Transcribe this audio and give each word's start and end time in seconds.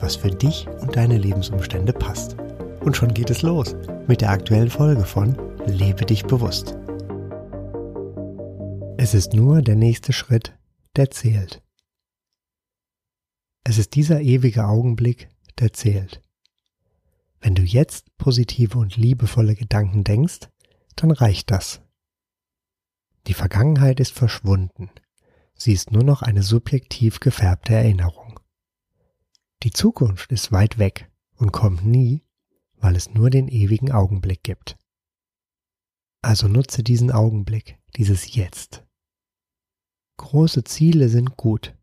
was 0.00 0.16
für 0.16 0.30
dich 0.30 0.66
und 0.80 0.96
deine 0.96 1.18
Lebensumstände 1.18 1.92
passt. 1.92 2.36
Und 2.80 2.96
schon 2.96 3.12
geht 3.14 3.30
es 3.30 3.42
los 3.42 3.76
mit 4.06 4.20
der 4.20 4.30
aktuellen 4.30 4.70
Folge 4.70 5.04
von 5.04 5.36
Lebe 5.66 6.06
dich 6.06 6.24
bewusst. 6.24 6.76
Es 8.96 9.14
ist 9.14 9.34
nur 9.34 9.62
der 9.62 9.76
nächste 9.76 10.12
Schritt, 10.12 10.58
der 10.96 11.10
zählt. 11.10 11.62
Es 13.64 13.78
ist 13.78 13.94
dieser 13.94 14.20
ewige 14.20 14.66
Augenblick, 14.66 15.28
der 15.58 15.72
zählt. 15.72 16.22
Wenn 17.40 17.54
du 17.54 17.62
jetzt 17.62 18.16
positive 18.18 18.78
und 18.78 18.96
liebevolle 18.96 19.54
Gedanken 19.54 20.04
denkst, 20.04 20.48
dann 20.96 21.10
reicht 21.10 21.50
das. 21.50 21.80
Die 23.26 23.34
Vergangenheit 23.34 24.00
ist 24.00 24.12
verschwunden. 24.12 24.90
Sie 25.54 25.72
ist 25.72 25.92
nur 25.92 26.04
noch 26.04 26.22
eine 26.22 26.42
subjektiv 26.42 27.20
gefärbte 27.20 27.74
Erinnerung. 27.74 28.19
Die 29.62 29.72
Zukunft 29.72 30.32
ist 30.32 30.52
weit 30.52 30.78
weg 30.78 31.10
und 31.36 31.52
kommt 31.52 31.84
nie, 31.84 32.24
weil 32.76 32.96
es 32.96 33.10
nur 33.10 33.28
den 33.28 33.48
ewigen 33.48 33.92
Augenblick 33.92 34.42
gibt. 34.42 34.78
Also 36.22 36.48
nutze 36.48 36.82
diesen 36.82 37.10
Augenblick, 37.10 37.78
dieses 37.96 38.34
Jetzt. 38.34 38.84
Große 40.16 40.64
Ziele 40.64 41.08
sind 41.08 41.36
gut. 41.36 41.76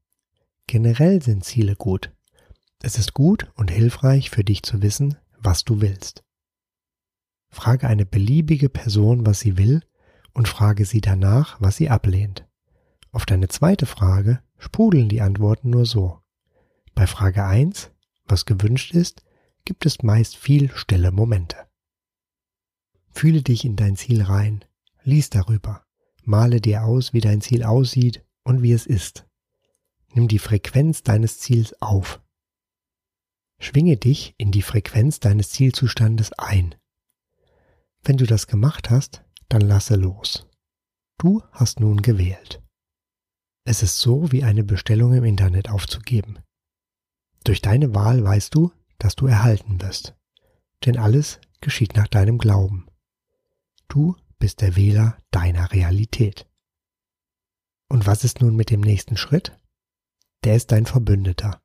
Generell 0.67 1.21
sind 1.21 1.43
Ziele 1.43 1.75
gut. 1.75 2.13
Es 2.81 2.97
ist 2.97 3.13
gut 3.13 3.51
und 3.55 3.71
hilfreich 3.71 4.29
für 4.29 4.43
dich 4.43 4.63
zu 4.63 4.81
wissen, 4.81 5.17
was 5.39 5.63
du 5.63 5.81
willst. 5.81 6.23
Frage 7.49 7.87
eine 7.87 8.05
beliebige 8.05 8.69
Person, 8.69 9.25
was 9.25 9.39
sie 9.39 9.57
will, 9.57 9.81
und 10.33 10.47
frage 10.47 10.85
sie 10.85 11.01
danach, 11.01 11.59
was 11.61 11.77
sie 11.77 11.89
ablehnt. 11.89 12.47
Auf 13.11 13.25
deine 13.25 13.47
zweite 13.47 13.85
Frage 13.85 14.43
sprudeln 14.57 15.09
die 15.09 15.21
Antworten 15.21 15.71
nur 15.71 15.85
so. 15.85 16.21
Bei 16.97 17.05
Frage 17.05 17.45
1, 17.45 17.91
was 18.25 18.47
gewünscht 18.47 18.91
ist, 18.91 19.21
gibt 19.65 19.85
es 19.85 20.01
meist 20.01 20.35
viel 20.35 20.71
stille 20.71 21.11
Momente. 21.11 21.69
Fühle 23.11 23.43
dich 23.43 23.65
in 23.65 23.75
dein 23.75 23.95
Ziel 23.95 24.23
rein, 24.23 24.65
lies 25.03 25.29
darüber, 25.29 25.85
male 26.23 26.59
dir 26.59 26.85
aus, 26.85 27.13
wie 27.13 27.21
dein 27.21 27.39
Ziel 27.39 27.61
aussieht 27.63 28.25
und 28.43 28.63
wie 28.63 28.71
es 28.71 28.87
ist. 28.87 29.27
Nimm 30.15 30.27
die 30.27 30.39
Frequenz 30.39 31.03
deines 31.03 31.37
Ziels 31.37 31.79
auf. 31.83 32.19
Schwinge 33.59 33.97
dich 33.97 34.33
in 34.39 34.51
die 34.51 34.63
Frequenz 34.63 35.19
deines 35.19 35.51
Zielzustandes 35.51 36.33
ein. 36.33 36.73
Wenn 38.01 38.17
du 38.17 38.25
das 38.25 38.47
gemacht 38.47 38.89
hast, 38.89 39.23
dann 39.49 39.61
lasse 39.61 39.97
los. 39.97 40.47
Du 41.19 41.43
hast 41.51 41.79
nun 41.79 42.01
gewählt. 42.01 42.63
Es 43.65 43.83
ist 43.83 43.99
so 43.99 44.31
wie 44.31 44.43
eine 44.43 44.63
Bestellung 44.63 45.13
im 45.13 45.25
Internet 45.25 45.69
aufzugeben. 45.69 46.39
Durch 47.43 47.61
deine 47.61 47.93
Wahl 47.93 48.23
weißt 48.23 48.53
du, 48.53 48.71
dass 48.97 49.15
du 49.15 49.27
erhalten 49.27 49.81
wirst. 49.81 50.15
Denn 50.85 50.97
alles 50.97 51.39
geschieht 51.61 51.95
nach 51.95 52.07
deinem 52.07 52.37
Glauben. 52.37 52.87
Du 53.87 54.15
bist 54.39 54.61
der 54.61 54.75
Wähler 54.75 55.17
deiner 55.31 55.71
Realität. 55.71 56.47
Und 57.89 58.05
was 58.05 58.23
ist 58.23 58.41
nun 58.41 58.55
mit 58.55 58.69
dem 58.69 58.81
nächsten 58.81 59.17
Schritt? 59.17 59.57
Der 60.43 60.55
ist 60.55 60.71
dein 60.71 60.85
Verbündeter. 60.85 61.61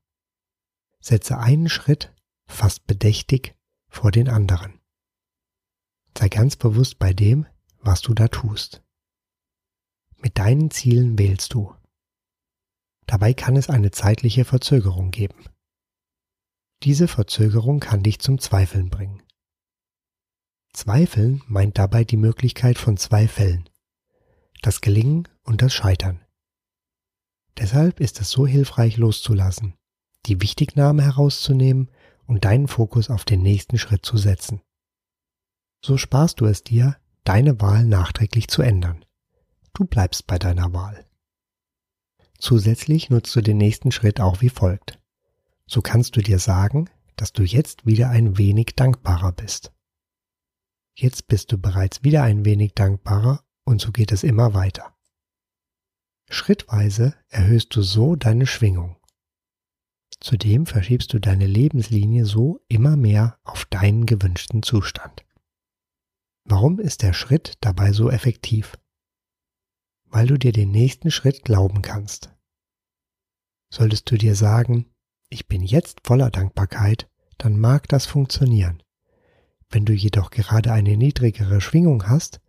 Setze 1.01 1.39
einen 1.39 1.69
Schritt 1.69 2.15
fast 2.47 2.87
bedächtig 2.87 3.57
vor 3.89 4.11
den 4.13 4.29
anderen. 4.29 4.81
Sei 6.17 6.29
ganz 6.29 6.57
bewusst 6.57 6.99
bei 6.99 7.13
dem, 7.13 7.47
was 7.81 8.03
du 8.03 8.15
da 8.15 8.29
tust. 8.29 8.83
Mit 10.17 10.39
deinen 10.39 10.71
Zielen 10.71 11.19
wählst 11.19 11.55
du. 11.55 11.75
Dabei 13.07 13.35
kann 13.35 13.57
es 13.57 13.69
eine 13.69 13.91
zeitliche 13.91 14.45
Verzögerung 14.45 15.11
geben. 15.11 15.45
Diese 16.85 17.07
Verzögerung 17.07 17.79
kann 17.79 18.03
dich 18.03 18.19
zum 18.19 18.41
Zweifeln 18.41 18.91
bringen. 18.91 19.23
Zweifeln 20.73 21.43
meint 21.47 21.79
dabei 21.79 22.03
die 22.03 22.17
Möglichkeit 22.17 22.77
von 22.77 22.97
zwei 22.97 23.29
Fällen. 23.29 23.69
Das 24.63 24.81
Gelingen 24.81 25.29
und 25.45 25.63
das 25.63 25.73
Scheitern. 25.73 26.25
Deshalb 27.57 28.01
ist 28.01 28.21
es 28.21 28.31
so 28.31 28.49
hilfreich 28.49 28.97
loszulassen, 28.97 29.75
die 30.27 30.41
Wichtignahme 30.41 31.05
herauszunehmen 31.05 31.89
und 32.27 32.45
deinen 32.45 32.67
Fokus 32.67 33.11
auf 33.11 33.25
den 33.25 33.43
nächsten 33.43 33.79
Schritt 33.79 34.05
zu 34.05 34.17
setzen. 34.17 34.61
So 35.85 35.99
sparst 35.99 36.41
du 36.41 36.47
es 36.47 36.65
dir, 36.65 36.97
deine 37.23 37.61
Wahl 37.61 37.85
nachträglich 37.85 38.49
zu 38.49 38.63
ändern. 38.63 39.05
Du 39.73 39.85
bleibst 39.85 40.27
bei 40.27 40.39
deiner 40.39 40.73
Wahl. 40.73 41.07
Zusätzlich 42.39 43.09
nutzt 43.09 43.37
du 43.37 43.41
den 43.41 43.59
nächsten 43.59 43.93
Schritt 43.93 44.21
auch 44.21 44.41
wie 44.41 44.49
folgt 44.49 45.02
so 45.67 45.83
kannst 45.83 46.17
du 46.17 46.21
dir 46.21 46.39
sagen, 46.39 46.89
dass 47.17 47.33
du 47.33 47.43
jetzt 47.43 47.87
wieder 47.87 48.11
ein 48.11 48.39
wenig 48.39 48.75
dankbarer 48.77 49.33
bist. 49.33 49.73
Jetzt 50.95 51.27
bist 51.27 51.53
du 51.53 51.59
bereits 51.59 52.03
wieder 52.05 52.23
ein 52.23 52.45
wenig 52.45 52.75
dankbarer 52.75 53.45
und 53.65 53.81
so 53.81 53.93
geht 53.93 54.13
es 54.13 54.23
immer 54.23 54.55
weiter. 54.55 54.97
Schrittweise 56.29 57.15
erhöhst 57.29 57.75
du 57.77 57.83
so 57.83 58.17
deine 58.17 58.47
Schwingung. 58.47 58.97
Zudem 60.21 60.67
verschiebst 60.67 61.13
du 61.13 61.19
deine 61.19 61.47
Lebenslinie 61.47 62.27
so 62.27 62.65
immer 62.69 62.97
mehr 62.97 63.39
auf 63.45 63.65
deinen 63.65 64.07
gewünschten 64.07 64.63
Zustand. 64.63 65.25
Warum 66.45 66.79
ist 66.79 67.03
der 67.03 67.13
Schritt 67.13 67.55
dabei 67.61 67.93
so 67.93 68.11
effektiv? 68.11 68.79
Weil 70.05 70.27
du 70.27 70.39
dir 70.39 70.53
den 70.53 70.71
nächsten 70.71 71.11
Schritt 71.11 71.45
glauben 71.45 71.83
kannst. 71.83 72.31
Solltest 73.73 74.11
du 74.11 74.17
dir 74.17 74.35
sagen, 74.35 74.93
ich 75.33 75.49
bin 75.49 75.63
jetzt 75.63 76.01
voller 76.05 76.31
Dankbarkeit, 76.31 77.09
dann 77.39 77.59
mag 77.59 77.89
das 77.89 78.05
funktionieren. 78.05 78.83
Wenn 79.71 79.87
du 79.87 79.95
jedoch 79.95 80.31
gerade 80.31 80.73
eine 80.73 80.97
niedrigere 80.97 81.61
Schwingung 81.63 82.07
hast, 82.07 82.41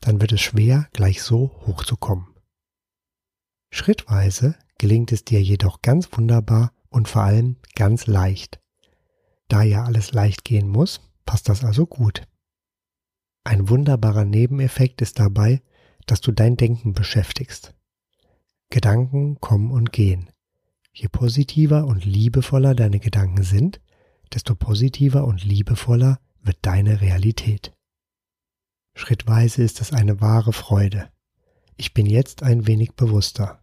dann 0.00 0.20
wird 0.20 0.32
es 0.32 0.40
schwer, 0.40 0.88
gleich 0.92 1.20
so 1.22 1.50
hochzukommen. 1.66 2.28
Schrittweise 3.70 4.54
gelingt 4.78 5.10
es 5.10 5.24
dir 5.24 5.42
jedoch 5.42 5.82
ganz 5.82 6.08
wunderbar 6.12 6.72
und 6.88 7.08
vor 7.08 7.22
allem 7.22 7.56
ganz 7.74 8.06
leicht. 8.06 8.60
Da 9.48 9.62
ja 9.62 9.84
alles 9.84 10.12
leicht 10.12 10.44
gehen 10.44 10.68
muss, 10.68 11.00
passt 11.26 11.48
das 11.48 11.64
also 11.64 11.86
gut. 11.86 12.22
Ein 13.42 13.68
wunderbarer 13.68 14.24
Nebeneffekt 14.24 15.02
ist 15.02 15.18
dabei, 15.18 15.60
dass 16.06 16.20
du 16.20 16.30
dein 16.30 16.56
Denken 16.56 16.92
beschäftigst. 16.92 17.74
Gedanken 18.70 19.40
kommen 19.40 19.72
und 19.72 19.92
gehen. 19.92 20.30
Je 21.00 21.06
positiver 21.06 21.86
und 21.86 22.04
liebevoller 22.04 22.74
deine 22.74 22.98
Gedanken 22.98 23.44
sind, 23.44 23.80
desto 24.34 24.56
positiver 24.56 25.26
und 25.26 25.44
liebevoller 25.44 26.18
wird 26.42 26.58
deine 26.62 27.00
Realität. 27.00 27.72
Schrittweise 28.96 29.62
ist 29.62 29.80
es 29.80 29.92
eine 29.92 30.20
wahre 30.20 30.52
Freude. 30.52 31.08
Ich 31.76 31.94
bin 31.94 32.06
jetzt 32.06 32.42
ein 32.42 32.66
wenig 32.66 32.94
bewusster. 32.94 33.62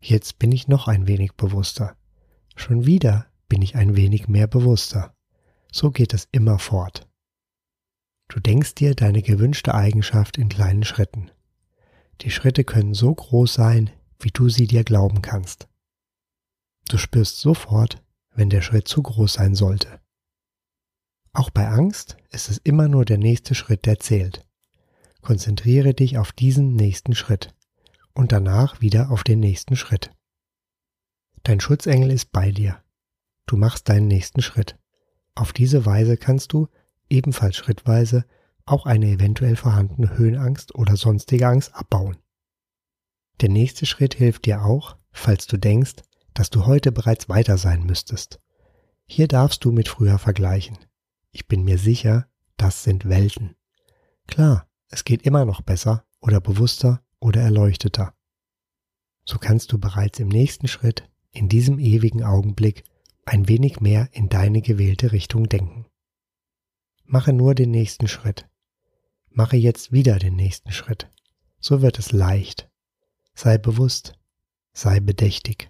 Jetzt 0.00 0.38
bin 0.38 0.52
ich 0.52 0.68
noch 0.68 0.86
ein 0.86 1.08
wenig 1.08 1.32
bewusster. 1.32 1.96
Schon 2.54 2.86
wieder 2.86 3.26
bin 3.48 3.62
ich 3.62 3.74
ein 3.74 3.96
wenig 3.96 4.28
mehr 4.28 4.46
bewusster. 4.46 5.12
So 5.72 5.90
geht 5.90 6.14
es 6.14 6.28
immer 6.30 6.60
fort. 6.60 7.08
Du 8.28 8.38
denkst 8.38 8.76
dir 8.76 8.94
deine 8.94 9.22
gewünschte 9.22 9.74
Eigenschaft 9.74 10.38
in 10.38 10.48
kleinen 10.48 10.84
Schritten. 10.84 11.32
Die 12.20 12.30
Schritte 12.30 12.62
können 12.62 12.94
so 12.94 13.12
groß 13.12 13.54
sein, 13.54 13.90
wie 14.20 14.30
du 14.30 14.48
sie 14.48 14.68
dir 14.68 14.84
glauben 14.84 15.20
kannst. 15.20 15.66
Du 16.90 16.98
spürst 16.98 17.38
sofort, 17.38 18.02
wenn 18.34 18.50
der 18.50 18.62
Schritt 18.62 18.88
zu 18.88 19.00
groß 19.00 19.34
sein 19.34 19.54
sollte. 19.54 20.00
Auch 21.32 21.48
bei 21.48 21.68
Angst 21.68 22.16
ist 22.30 22.50
es 22.50 22.58
immer 22.58 22.88
nur 22.88 23.04
der 23.04 23.16
nächste 23.16 23.54
Schritt, 23.54 23.86
der 23.86 24.00
zählt. 24.00 24.44
Konzentriere 25.20 25.94
dich 25.94 26.18
auf 26.18 26.32
diesen 26.32 26.74
nächsten 26.74 27.14
Schritt 27.14 27.54
und 28.12 28.32
danach 28.32 28.80
wieder 28.80 29.12
auf 29.12 29.22
den 29.22 29.38
nächsten 29.38 29.76
Schritt. 29.76 30.10
Dein 31.44 31.60
Schutzengel 31.60 32.10
ist 32.10 32.32
bei 32.32 32.50
dir. 32.50 32.82
Du 33.46 33.56
machst 33.56 33.88
deinen 33.88 34.08
nächsten 34.08 34.42
Schritt. 34.42 34.76
Auf 35.36 35.52
diese 35.52 35.86
Weise 35.86 36.16
kannst 36.16 36.52
du, 36.52 36.66
ebenfalls 37.08 37.54
schrittweise, 37.54 38.24
auch 38.66 38.84
eine 38.84 39.06
eventuell 39.06 39.54
vorhandene 39.54 40.18
Höhenangst 40.18 40.74
oder 40.74 40.96
sonstige 40.96 41.46
Angst 41.46 41.72
abbauen. 41.72 42.16
Der 43.42 43.48
nächste 43.48 43.86
Schritt 43.86 44.14
hilft 44.14 44.46
dir 44.46 44.64
auch, 44.64 44.96
falls 45.12 45.46
du 45.46 45.56
denkst, 45.56 46.02
dass 46.34 46.50
du 46.50 46.66
heute 46.66 46.92
bereits 46.92 47.28
weiter 47.28 47.58
sein 47.58 47.84
müsstest. 47.84 48.40
Hier 49.06 49.28
darfst 49.28 49.64
du 49.64 49.72
mit 49.72 49.88
früher 49.88 50.18
vergleichen. 50.18 50.78
Ich 51.30 51.48
bin 51.48 51.64
mir 51.64 51.78
sicher, 51.78 52.28
das 52.56 52.84
sind 52.84 53.08
Welten. 53.08 53.56
Klar, 54.26 54.68
es 54.88 55.04
geht 55.04 55.22
immer 55.22 55.44
noch 55.44 55.62
besser 55.62 56.04
oder 56.20 56.40
bewusster 56.40 57.02
oder 57.18 57.40
erleuchteter. 57.40 58.14
So 59.24 59.38
kannst 59.38 59.72
du 59.72 59.78
bereits 59.78 60.18
im 60.18 60.28
nächsten 60.28 60.68
Schritt, 60.68 61.08
in 61.32 61.48
diesem 61.48 61.78
ewigen 61.78 62.24
Augenblick, 62.24 62.84
ein 63.24 63.48
wenig 63.48 63.80
mehr 63.80 64.08
in 64.12 64.28
deine 64.28 64.62
gewählte 64.62 65.12
Richtung 65.12 65.48
denken. 65.48 65.86
Mache 67.04 67.32
nur 67.32 67.54
den 67.54 67.70
nächsten 67.70 68.08
Schritt. 68.08 68.48
Mache 69.28 69.56
jetzt 69.56 69.92
wieder 69.92 70.18
den 70.18 70.36
nächsten 70.36 70.72
Schritt. 70.72 71.10
So 71.60 71.82
wird 71.82 71.98
es 71.98 72.12
leicht. 72.12 72.68
Sei 73.34 73.58
bewusst, 73.58 74.18
sei 74.72 75.00
bedächtig. 75.00 75.69